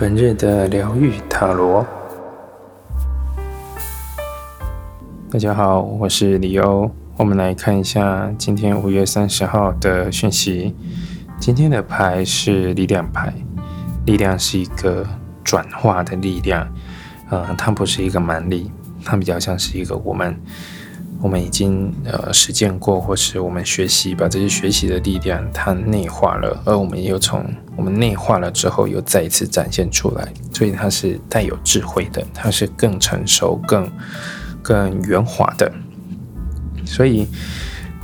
[0.00, 1.84] 本日的疗愈塔罗，
[5.28, 6.88] 大家好，我是李欧。
[7.16, 10.72] 我们来看一下今天五月三十号的讯息。
[11.40, 13.34] 今天的牌是力量牌，
[14.06, 15.04] 力量是一个
[15.42, 16.72] 转化的力量，
[17.28, 18.70] 呃，它不是一个蛮力，
[19.04, 20.40] 它比较像是一个我们。
[21.20, 27.44] 我们已经呃实践过，或是我们学习，把这些学习的力量它内化了，而我们又从
[27.76, 33.90] 我们内化了之后，又再一次展现出来，所以它是带有智慧的，它是更成熟、更
[34.62, 35.72] 更圆滑的。
[36.84, 37.26] 所以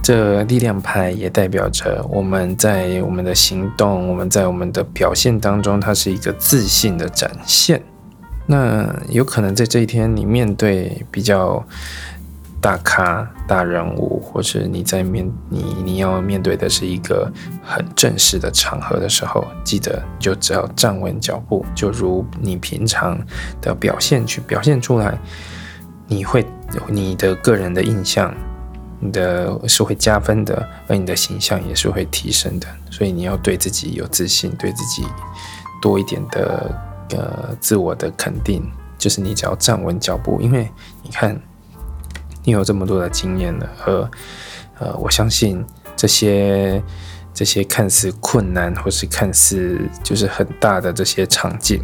[0.02, 7.80] 这力量牌也代表着我们在我们的行动，我们在我们的表现当中，它是一个自信的展现。
[8.46, 11.64] 那有可能在这一天，你面对比较。
[12.64, 17.30] 大咖、大人物，或是你在面你你要面对的是一个
[17.62, 23.18] 很正式的场合的时候，记得就只要站稳脚步，就如你平常
[23.60, 25.18] 的表现去表现出来，
[26.06, 26.46] 你会
[26.88, 28.34] 你的个人的印象，
[28.98, 32.66] 你的是会加分的，而你的形象也是会提升的。
[32.90, 35.06] 所以你要对自己有自信，对自己
[35.82, 36.74] 多一点的
[37.10, 40.66] 呃自我的肯定，就是你只要站稳脚步，因为
[41.02, 41.38] 你看。
[42.44, 44.10] 你有这么多的经验了，而
[44.78, 45.64] 呃，我相信
[45.96, 46.82] 这些
[47.32, 51.82] 这些看似困难或是看似就是很大的这些场景，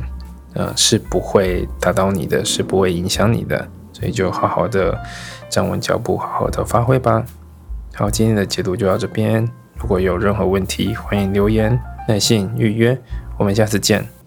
[0.54, 4.96] 呃，是不会打倒你的，是不会影响你的，所以就好好的
[5.48, 7.24] 站稳脚步，好好的发挥吧。
[7.94, 9.48] 好，今天的解读就到这边。
[9.76, 12.96] 如果有任何问题，欢迎留言、耐信预约。
[13.38, 14.19] 我们下次见。